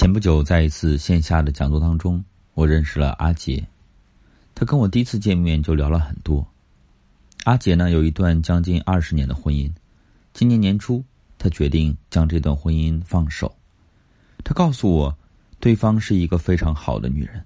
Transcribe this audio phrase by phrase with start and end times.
[0.00, 3.62] 前不久，在一次线下的讲座当中，我认识了阿杰。
[4.54, 6.42] 他跟我第一次见面就聊了很多。
[7.44, 9.70] 阿杰呢，有一段将近二十年的婚姻。
[10.32, 11.04] 今年年初，
[11.36, 13.54] 他决定将这段婚姻放手。
[14.42, 15.14] 他告诉我，
[15.58, 17.44] 对方是一个非常好的女人。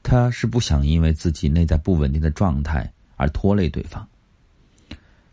[0.00, 4.08] 他是不想因为自己内在不稳定的状态而拖累对方。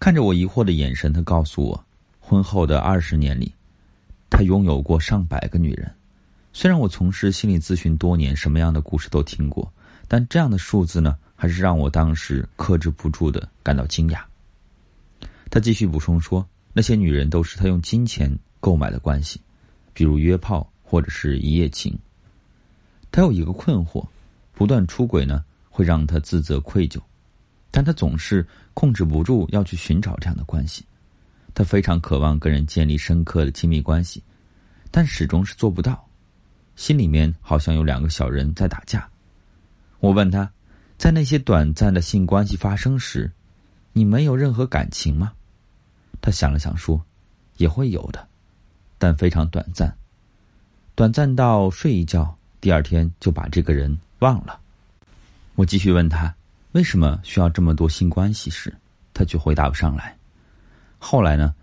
[0.00, 1.84] 看着我疑惑的眼神，他告诉我，
[2.18, 3.54] 婚后的二十年里，
[4.28, 5.88] 他拥有过上百个女人。
[6.56, 9.70] 虽然我从事心理咨询多年，什么样的故事都听过，
[10.06, 14.22] 但这样的数字呢，还是让我当时克制不住的感到惊讶。
[15.50, 19.40] 他继续补充说，那些女人都是他用金钱购买的关系，
[19.92, 21.98] 比如约炮或者是一夜情。
[23.10, 24.06] 他有一个困惑，
[24.52, 27.00] 不断出轨呢，会让他自责愧疚，
[27.72, 30.84] 但他总是控制不住要去寻找这样的关系。
[31.52, 34.22] 他非常渴望跟人建立深刻的亲密关系，
[34.92, 36.03] 但始终是做不到。
[36.76, 39.08] 心里面好像有两个小人在打架。
[40.00, 40.50] 我问他，
[40.98, 43.30] 在那些短暂的性关系发生时，
[43.92, 45.32] 你没有任何感情吗？
[46.20, 47.00] 他想了想说
[47.58, 48.26] ：“也会有的，
[48.98, 49.94] 但非常短暂，
[50.94, 54.60] 短暂到睡一觉，第二天就把这个人忘了。”
[55.54, 56.34] 我继续问他，
[56.72, 58.74] 为什么需要这么多性关系时，
[59.12, 60.16] 他却回答不上来。
[60.98, 61.54] 后来呢，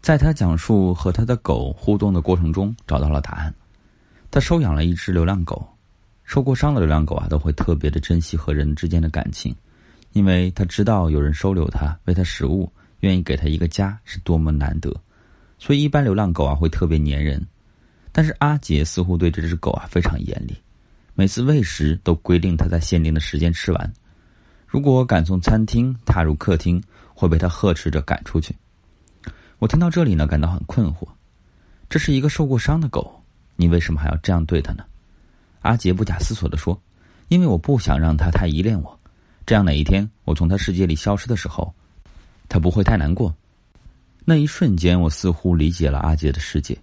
[0.00, 3.54] 在他讲述和他的狗互动的过程中，找到了答案。
[4.30, 5.66] 他收养了一只流浪狗，
[6.22, 9.52] 受过伤的流浪狗啊，都会特别的珍惜和人之间的感情，
[10.12, 14.94] 因为他知道有人收留他，喂他食物，愿意给他一个家是多么难得，
[15.58, 17.44] 所以一般流浪狗啊会特别粘人。
[18.12, 20.56] 但是阿杰似乎对这只狗啊非常严厉，
[21.14, 23.92] 每次喂食都规定它在限定的时间吃完，
[24.66, 26.80] 如果敢从餐厅踏入客厅，
[27.14, 28.54] 会被他呵斥着赶出去。
[29.58, 31.08] 我听到这里呢，感到很困惑，
[31.88, 33.19] 这是一个受过伤的狗。
[33.60, 34.82] 你为什么还要这样对他呢？
[35.60, 36.80] 阿杰不假思索的说
[37.28, 38.98] ：“因为我不想让他太依恋我，
[39.44, 41.74] 这样哪一天我从他世界里消失的时候，
[42.48, 43.36] 他不会太难过。”
[44.24, 46.74] 那一瞬间，我似乎理解了阿杰的世界。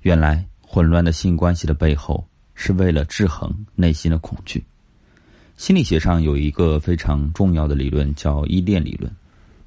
[0.00, 4.64] 原来，混乱的性关系的背后，是为了制衡内心的恐惧。
[5.58, 9.14] 心理学上有一个非常重要的理论，叫依恋理论。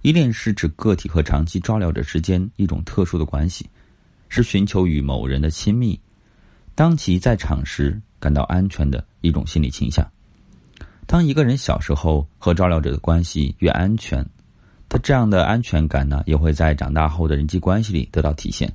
[0.02, 3.70] 依恋是指个体和长期照料者之间一种特殊的关系，
[4.28, 6.00] 是寻求与某人的亲密。
[6.76, 10.10] 当其在场时感到安全的一种心理倾向。
[11.06, 14.26] 当一个人小时候和照料者的关系越安全，
[14.88, 18.74] 他这样的安全感呢，也会在长大后的人际关系里得到体现。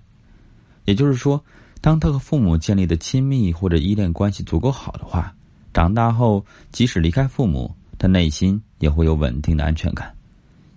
[0.85, 1.43] 也就是说，
[1.81, 5.35] 当他和父母建立的亲密或者依恋关系足够好的话，
[5.73, 10.15] 长大后即使离开父母，他内心也会有稳定的安全感，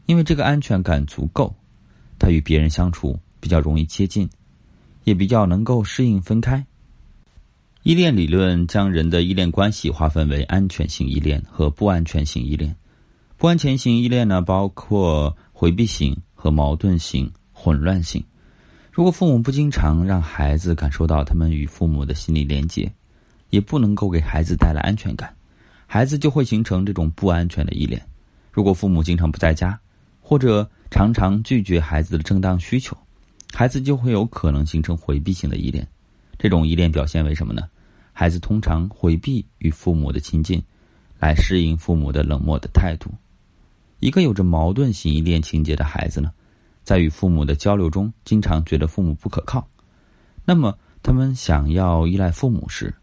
[0.06, 1.54] 因为这个安全感足够，
[2.18, 4.30] 他与别人相处比较容易接近，
[5.04, 6.66] 也比较能够适应分开。
[7.84, 12.76] 依恋理论将人的依恋关系划分为安全性依恋和不安全性依恋。
[13.38, 18.22] 不安全性依恋呢，包括回避型和矛盾型、混乱性。
[18.92, 22.92] 如果父母不经常让孩子感受到他们与父母的心理连接，
[23.50, 25.34] 也不能够给孩子带来安全感，
[25.88, 28.06] 孩子就会形成这种不安全的依恋。
[28.52, 29.80] 如果父母经常不在家，
[30.20, 32.98] 或者常常拒绝孩子的正当需求，
[33.54, 35.88] 孩子就会有可能形成回避型的依恋。
[36.40, 37.70] 这种依恋表现为什么呢？
[38.14, 40.64] 孩子通常回避与父母的亲近，
[41.20, 43.12] 来适应父母的冷漠的态度。
[44.00, 46.32] 一个有着矛盾型依恋情节的孩子呢，
[46.84, 49.68] 在与父母的交流中，经常觉得父母不可靠。
[50.46, 52.94] 那么，他们想要依赖父母时，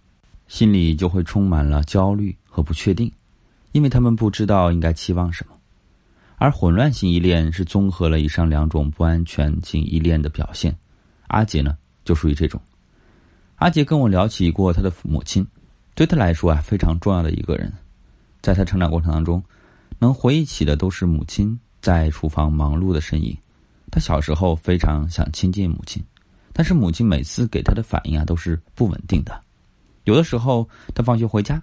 [0.48, 3.12] 心里就会充满了焦虑和不确定，
[3.72, 5.52] 因为他们不知道应该期望什么。
[6.36, 10.75] 而混乱型依恋是综合了以上两种不安全性依恋的表现。
[11.28, 12.60] 阿杰呢，就属于这种。
[13.56, 15.47] 阿杰跟我聊起过他的母亲，
[15.94, 17.72] 对他来说啊非常重要的一个人，
[18.43, 19.43] 在他成长过程当中，
[19.99, 23.34] 能回忆起的都是母亲在厨房忙碌的身影。
[23.91, 26.05] 他小时候非常想亲近母亲，
[26.53, 29.41] 但是母亲每次给他的反应啊都是不稳定的。
[30.05, 31.62] 有的时候他放学回家，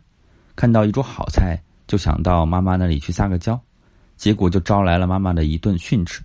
[0.56, 3.60] 看到一桌好菜，就想到妈妈那里去撒个娇，
[4.18, 6.24] 结果就招来了妈妈的一顿训斥。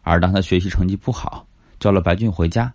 [0.00, 1.46] 而当他学习成绩不好，
[1.78, 2.72] 叫了白俊回家。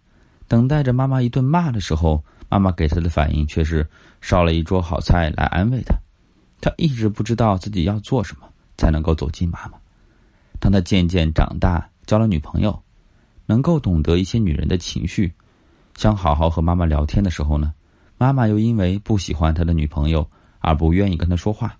[0.51, 3.89] 等待着妈妈一顿骂的时候，妈妈给他的反应却是
[4.19, 5.95] 烧了一桌好菜来安慰他。
[6.59, 9.79] 他一直不知道自己要做什么才能够走进妈妈。
[10.59, 12.83] 当他渐渐长大，交了女朋友，
[13.45, 15.31] 能够懂得一些女人的情绪，
[15.95, 17.73] 想好好和妈妈聊天的时候呢，
[18.17, 21.77] 妈妈又因为不喜欢他的女朋友而不愿意跟他说话。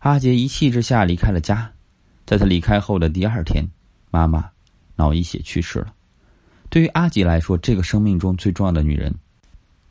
[0.00, 1.72] 阿杰一气之下离开了家，
[2.26, 3.66] 在他离开后的第二天，
[4.10, 4.50] 妈妈
[4.96, 5.94] 脑溢血去世了。
[6.70, 9.12] 对于阿吉来说，这个生命中最重要的女人，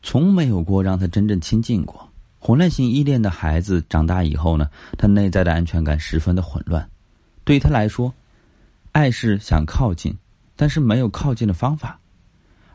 [0.01, 2.09] 从没有过让他真正亲近过。
[2.39, 6.89] 混乱型依恋的孩子长大以后呢，他内在的安全感十分的混乱。
[7.43, 8.13] 对于他来说，
[8.93, 10.17] 爱是想靠近，
[10.55, 11.99] 但是没有靠近的方法；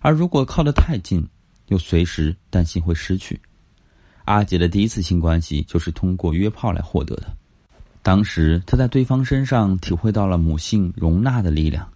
[0.01, 1.27] 而如果靠得太近，
[1.69, 3.41] 又随时担心会失去。
[4.27, 7.35] 阿杰的第一次性关系就是通过约炮来获得的。
[8.03, 11.91] 当时他在对方身上体会到了母性容纳的力量，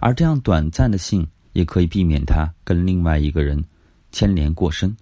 [0.00, 1.24] 而这样短暂的性
[1.54, 3.64] 也可以避免他跟另外一个人
[4.12, 4.94] 牵连过深。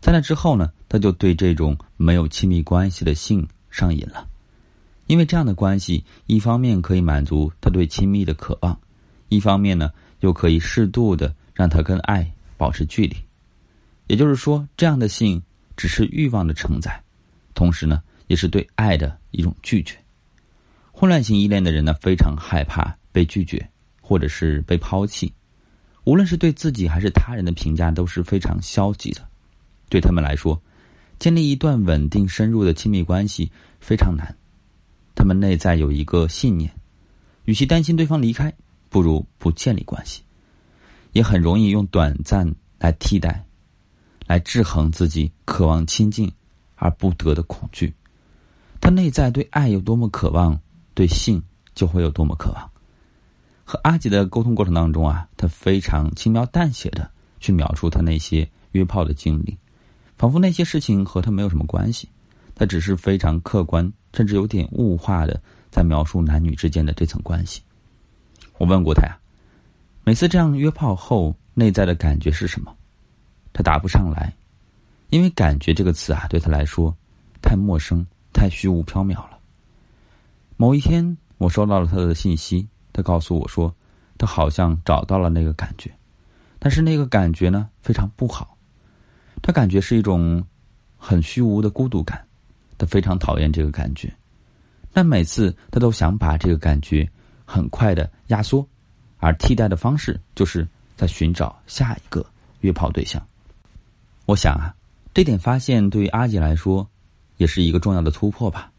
[0.00, 4.26] 在那之后呢，他就对这种没有亲密关系的性上瘾了，
[5.06, 8.80] 因为这样的关系一方面可以满足他对亲密的渴望，
[9.28, 9.90] 一方面呢
[10.20, 13.14] 又可以适度的让他跟爱保持距离。
[14.06, 15.42] 也就是说，这样的性
[15.76, 16.98] 只是欲望的承载，
[17.52, 18.02] 同时呢。
[18.28, 19.94] 也是对爱的一种拒绝。
[20.90, 23.68] 混乱型依恋的人呢，非常害怕被拒绝，
[24.00, 25.30] 或者是被抛弃。
[26.04, 29.20] 无论是对自己还是他人的评价都是非常消极的。
[29.88, 30.60] 对他们来说，
[31.18, 34.36] 建立一段稳定深入的亲密关系非常难。
[35.14, 36.72] 他们内在有一个信念：
[37.44, 38.52] 与其担心对方离开，
[38.88, 40.22] 不如不建立关系。
[41.12, 43.44] 也很容易用短暂来替代，
[44.26, 46.32] 来制衡自己渴望亲近
[46.74, 47.94] 而不得的恐惧。
[48.80, 50.58] 他内在对爱有多么渴望，
[50.94, 51.40] 对性
[51.74, 52.71] 就会有多么渴望。
[53.64, 57.10] 和阿吉的沟通过程当中啊，他非常轻描淡写的
[57.40, 59.56] 去描述他那些约炮的经历，
[60.16, 62.08] 仿佛那些事情和他没有什么关系。
[62.54, 67.62] 他只是非常客观，甚至有点物化的在描述男女之间的这层关系。
[68.58, 69.18] 我问过他呀，
[70.04, 72.74] 每次这样约炮后，内在的感觉是什么？
[73.52, 74.32] 他答不上来，
[75.10, 76.94] 因为“感觉”这个词啊，对他来说
[77.40, 78.06] 太陌生。
[78.34, 79.38] 太虚无缥缈了。
[80.56, 83.74] 某一天，我收到了他的信息，他告诉我说，
[84.18, 85.90] 他好像找到了那个感觉，
[86.58, 88.56] 但是那个感觉呢非常不好，
[89.40, 90.44] 他感觉是一种
[90.96, 92.24] 很虚无的孤独感，
[92.78, 94.12] 他非常讨厌这个感觉，
[94.92, 97.08] 但每次他都想把这个感觉
[97.44, 98.66] 很快的压缩，
[99.18, 100.66] 而替代的方式就是
[100.96, 102.24] 在寻找下一个
[102.60, 103.20] 约炮对象。
[104.26, 104.74] 我想啊，
[105.12, 106.88] 这点发现对于阿杰来说。
[107.38, 108.70] 也是一个重要的突破吧，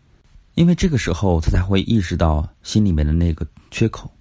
[0.56, 4.12] 因为这个时候他才会意识到心里面的那个缺口，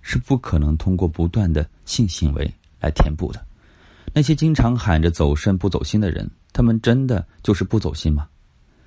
[0.00, 2.50] 是不可能通过不断的性行为
[2.80, 3.44] 来填补的。
[4.14, 8.28] 那些经常喊着走肾不走心的人，他们真的就是不走心吗？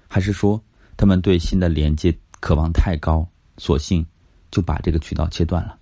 [0.08, 0.62] 还是说
[0.98, 4.06] 他们对心的连接渴望太高，索性
[4.52, 5.78] 就把这个渠道切断了？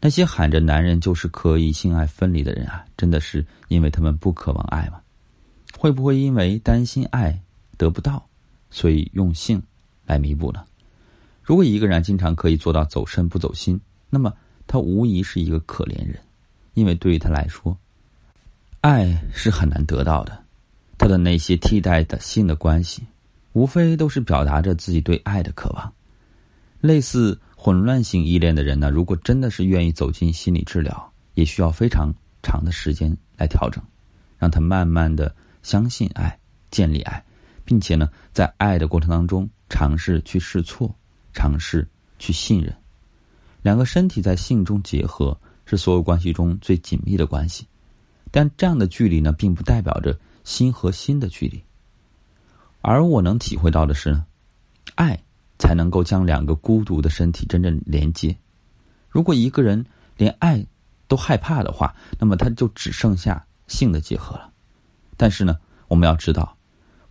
[0.00, 5.00] 那些喊着男人就是可以性爱分离的人啊，真的是因为他们不渴望爱吗？
[5.78, 7.40] 会不会因为担心爱？
[7.78, 8.26] 得不到，
[8.70, 9.62] 所以用性
[10.06, 10.64] 来弥补呢？
[11.42, 14.32] 如果一个人经常可以做到走肾不走心，那么
[14.66, 16.18] 他无疑是一个可怜人，
[16.74, 17.76] 因为对于他来说，
[18.80, 20.44] 爱是很难得到的。
[20.98, 23.02] 他的那些替代的性的关系，
[23.52, 25.92] 无非都是表达着自己对爱的渴望。
[26.80, 33.82] 类似混乱性依恋的人呢，如果真的是愿意走进心理治疗，也需要非常长的时间来调整，
[34.38, 36.38] 让他慢慢的相信爱，
[36.70, 37.22] 建立爱。
[37.66, 40.94] 并且呢，在爱的过程当中，尝试去试错，
[41.34, 41.86] 尝试
[42.18, 42.74] 去信任。
[43.60, 47.66] 两个身体在性中结合，是所有关系中最紧密的关系。
[48.30, 51.62] 但这样的距离呢，并不代表着心和心的距离。
[52.80, 54.24] 而我能体会到的是呢，
[54.94, 55.20] 爱
[55.58, 58.36] 才能够将两个孤独的身体真正连接。
[59.08, 59.84] 如果一个人
[60.16, 60.64] 连爱
[61.08, 64.52] 都害怕的话，那么他就只剩下性的结合了。
[65.16, 65.58] 但是呢，
[65.88, 66.55] 我们要知道。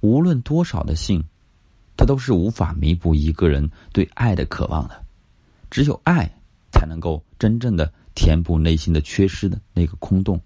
[0.01, 1.23] 无论多少的性，
[1.97, 5.03] 它都是无法弥补一个人对爱的渴望的。
[5.69, 6.29] 只有爱，
[6.71, 10.39] 才能够真正的填补内心的缺失的那个空洞